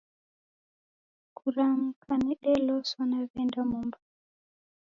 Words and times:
Kuramka 1.37 2.11
nideloswa 2.21 3.01
naw'aenda 3.09 3.61
Mwambasa. 3.69 4.09